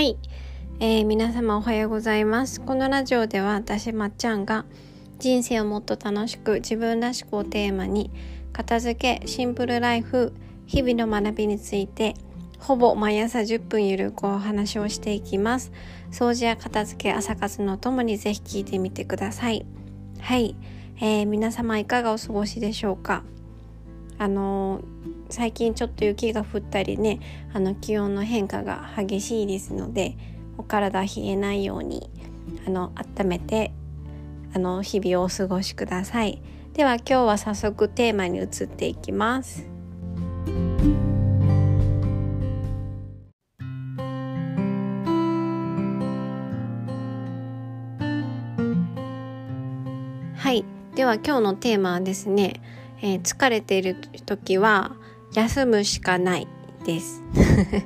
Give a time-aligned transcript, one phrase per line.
[0.00, 0.16] はい、
[0.80, 2.62] えー、皆様おはようございます。
[2.62, 4.64] このラジオでは私まっちゃんが
[5.18, 8.10] 人生をもっと楽しく自分らしくをテーマに
[8.50, 10.32] 片付けシンプルライフ
[10.64, 12.14] 日々の学びについて
[12.58, 15.70] ほぼ毎朝10分ゆるくお話をしていきます。
[16.10, 19.66] 掃除や片付け朝活のともにぜひ聞いてみてください。
[20.18, 20.56] はい、
[20.96, 23.22] えー、皆様いかがお過ごしでしょうか？
[24.20, 24.82] あの
[25.30, 27.20] 最近ちょっと雪が降ったりね
[27.54, 30.14] あの気温の変化が激しいですので
[30.58, 32.10] お体冷えないように
[32.66, 33.72] あの温めて
[34.54, 36.42] あの日々をお過ごしください。
[36.74, 39.66] では今日は早速テーマに移っていきます。
[50.36, 50.64] はい。
[50.94, 52.60] では今日のテーマはですね
[53.02, 53.96] えー、疲れている
[54.26, 54.96] 時は
[55.32, 56.48] 休むしかない
[56.84, 57.22] です。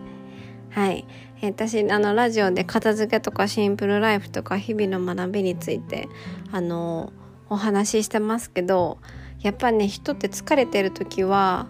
[0.71, 1.05] はい、
[1.41, 6.09] え、私あのラジオで片付けとかシンプルライフとか日々の学びについて
[6.51, 7.13] あの
[7.49, 8.99] お話ししてますけど
[9.41, 11.67] やっぱね人って疲れてる時は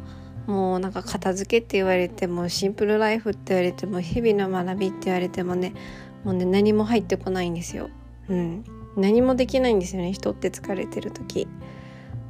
[0.46, 5.74] もうなんか片付けって言われてもシンプルライフって言われても日々の学びって言われてもね
[6.22, 7.90] もうね何も入ってこないんですよ。
[8.28, 8.64] うん、
[8.96, 11.46] 何もできないんですよね人って疲れてる時。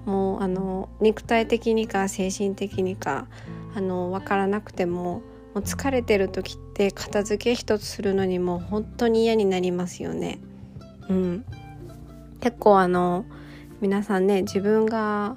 [0.05, 3.27] もうあの肉体的にか精神的にか
[3.75, 5.23] あの分からなくても
[5.55, 10.39] もう疲れてる時って片付け一つするのにも本当に嫌になりますよね。
[11.09, 11.45] うん、
[12.41, 13.25] 結構あの
[13.81, 15.37] 皆さんね自分が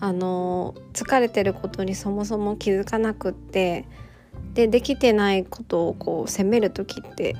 [0.00, 3.84] あの疲れてることにそもそも気づかなくって
[4.54, 7.36] でできてないことをこう責める時って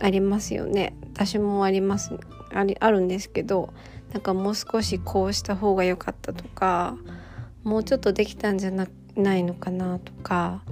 [0.00, 2.10] ありますよね私もあります
[2.52, 3.72] ありあるんですけど
[4.12, 6.96] なんかもう少しこうした方が良かったとか
[7.64, 10.62] もうちょっとできたんじゃなないのかなとか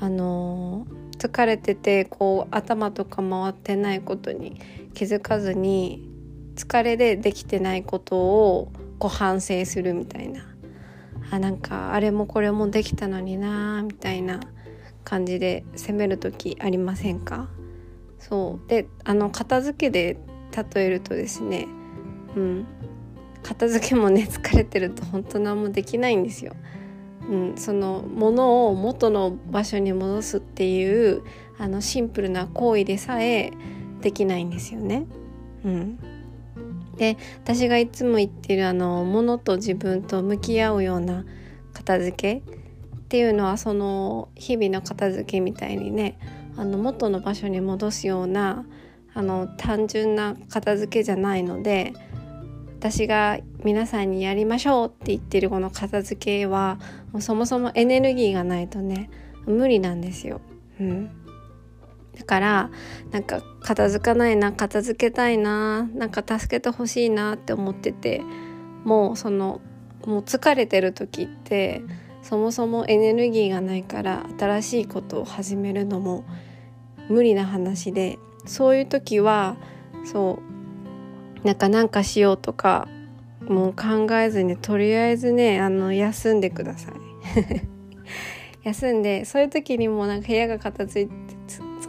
[0.00, 0.86] あの
[1.18, 4.60] 疲れててこう頭とか回ってないことに
[4.94, 6.08] 気づかずに
[6.56, 10.42] 疲れでできてないことをこう反省するみたいな。
[11.30, 14.40] あなんかあれもこれもできたのになみたいな
[15.04, 17.48] 感じで責める時ありませんか？
[18.18, 18.68] そう。
[18.68, 20.18] であの片付けで
[20.74, 21.66] 例えるとですね
[22.36, 22.66] うん、
[23.42, 26.54] 片付けもね疲れてると本当何もできないんですよ。
[27.28, 31.22] うん、その物を元の場所に戻すっていう
[31.58, 33.52] あのシンプルな行為でさえ
[34.02, 35.06] できないんですよね。
[35.64, 35.98] うん、
[36.96, 41.24] で私がいつも言ってるあの物と自分と向き合うような
[41.72, 42.42] 片付け
[43.04, 46.18] っていうのはその日々の片付けみたいにね
[46.56, 48.66] あの元の場所に戻すような
[49.14, 51.92] あの単純な片付けじゃないので
[52.84, 56.78] 私が皆さんにやりましょうって言ってるこの片付けは
[57.12, 59.08] もそもそもエネルギーがないとね
[59.46, 60.42] 無理なんですよ。
[60.78, 61.10] うん、
[62.14, 62.70] だから
[63.10, 68.20] なんか片付かないな片付けたいななんか助けてほしいなって思ってて
[68.84, 69.62] もうその
[70.04, 71.80] もう疲れてる時って
[72.20, 76.26] そもそもエネルギーがないから新しいことを始めるのも
[77.08, 79.56] 無理な話でそういう時は
[80.04, 80.53] そう
[81.44, 82.88] なんかなんかしようとか
[83.42, 86.94] もう考えずにとりあえずねあの休んでください。
[88.64, 91.12] 休んでそういう時にもなんか部屋が片付いて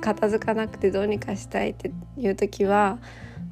[0.01, 2.99] 片付かなくてどうにかしたいっていう時は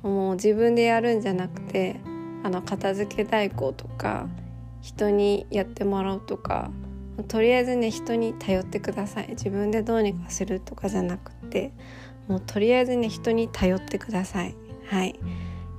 [0.03, 1.95] もう自分でやるんじゃなくて
[2.43, 4.27] あの片付け代行とか
[4.81, 6.69] 人にやってもらうとか
[7.27, 9.29] とりあえずね人に頼ってください。
[9.29, 11.71] 自分でどうにかするとかじゃなくて
[12.27, 14.55] もうとりあえずね人に頼ってください。
[14.87, 15.19] はい。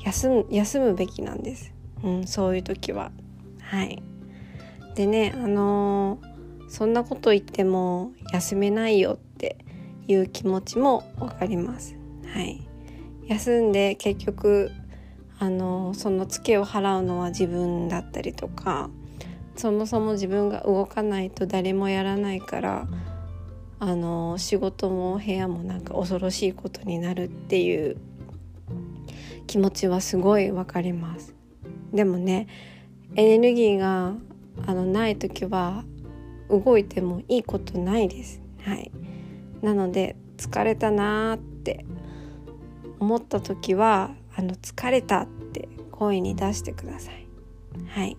[0.04, 1.72] 休む休むべきなんです、
[2.02, 3.10] うん、そういう時は。
[3.60, 4.02] はい
[4.94, 9.58] でねあのー、そんなこと言っても休めないよって
[10.06, 11.96] いう気持ちも分かります。
[12.32, 12.66] はい、
[13.26, 14.70] 休んで結局
[15.38, 18.90] あのー、そのツケを払うのは自分だったりとか
[19.56, 22.86] そもそも自分が動かないと誰もやらないから
[23.80, 27.96] あのー、仕事も部屋もなんか恐ろしいことになるっていう
[29.46, 31.34] 気持ちはすごいわかります。
[31.92, 32.46] でもね
[33.16, 34.14] エネルギーが
[34.66, 35.84] あのない時は
[36.48, 38.42] 動いてもいいことないです。
[38.62, 38.90] はい。
[39.62, 41.84] なので疲れたなーって
[42.98, 47.26] 思った時はあの疲れたって声に出してください。
[47.86, 48.16] はい。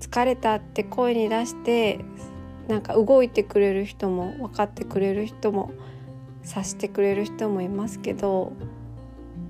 [0.00, 2.00] 疲れたって声に出して
[2.68, 5.72] なんか動いてくれる人も分かってくれる人も
[6.42, 8.52] 察してくれる人もいますけど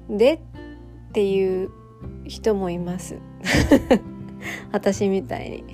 [0.08, 1.70] でっていう
[2.24, 3.16] 人もいます。
[4.72, 5.64] 私みたいに。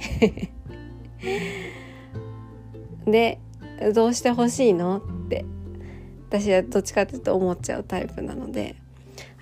[3.10, 3.40] で
[3.94, 4.98] どうしてほしいの？
[4.98, 5.44] って。
[6.28, 8.76] 私はどっちかっていうと思っちゃうタイプなので。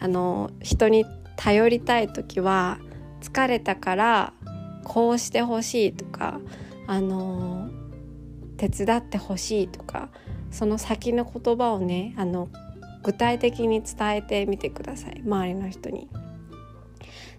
[0.01, 1.05] あの人に
[1.37, 2.79] 頼りたい時は
[3.21, 4.33] 疲れたから
[4.83, 6.41] こうしてほしいとか
[6.87, 7.69] あの
[8.57, 10.09] 手伝ってほしいとか
[10.51, 12.49] その先の言葉をねあの
[13.03, 15.21] 具体的に伝えてみてください。
[15.25, 16.09] 周りの人に。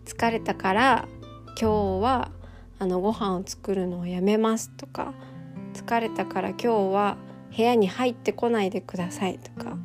[0.06, 1.08] 疲れたから
[1.60, 2.32] 今日は
[2.80, 5.14] あのご飯を作るのをやめますとか。
[5.74, 7.18] 疲れたから今日は
[7.56, 9.78] 部屋に入ってこないでくださいとか。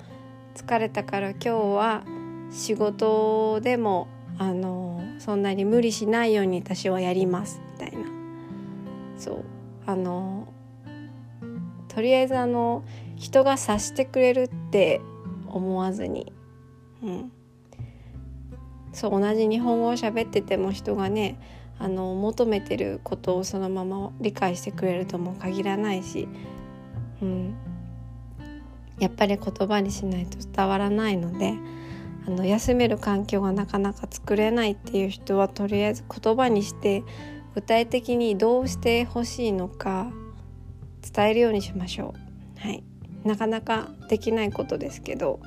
[0.54, 2.04] 疲れたから今日は
[2.50, 4.08] 仕事でも
[4.38, 7.60] あのそんなに無理しないように私はやります。
[7.72, 8.06] みたいな。
[9.18, 9.44] そう。
[9.86, 10.48] あの
[11.88, 12.84] とりあえずあの
[13.16, 15.00] 人が察してくれるって
[15.56, 16.32] 思わずに、
[17.02, 17.32] うん、
[18.92, 21.38] そう同じ日本語を喋ってても人がね
[21.78, 26.26] あの求めてることをそのまま理解してくれるとも限らないし、
[27.20, 27.54] うん、
[28.98, 31.54] やっぱり言葉にしないと伝わらないので
[32.26, 37.04] あの休める環境がなかなか作れないっていう人はとりあえず言葉にして
[37.54, 40.10] 具体的にどうしてほしいのか
[41.14, 42.14] 伝えるようにしましょ
[42.56, 42.60] う。
[42.60, 42.82] はい、
[43.26, 45.40] なかなかできないことですけど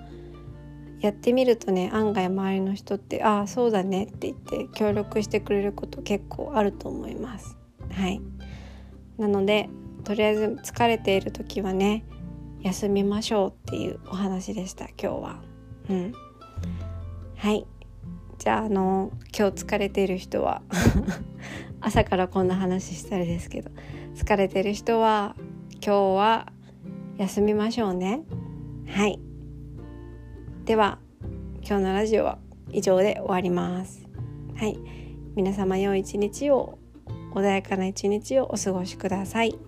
[1.00, 7.58] やってみるとね案外周りの人って「ああそうだね」って言って協力してくれること結構あると思います。
[7.92, 8.22] はい
[9.18, 9.70] なので
[10.04, 12.06] とりあえず疲れている時はね
[12.62, 15.42] 休みましょうっていうお話でした今日は。
[15.90, 16.14] うん、
[17.36, 17.66] はい
[18.38, 20.62] じゃああの今日疲れている人は
[21.82, 23.72] 朝からこんな話したらですけど
[24.16, 25.36] 疲れてる人は
[25.74, 26.54] 今日は
[27.20, 28.22] 休みましょうね。
[28.88, 29.20] はい
[30.64, 31.00] では
[31.62, 32.40] 今日のラジオは
[32.72, 34.08] 以上で終わります
[34.56, 34.80] はい
[35.36, 36.80] 皆様良い一日を
[37.34, 39.60] 穏やかな一日をお過ごしください。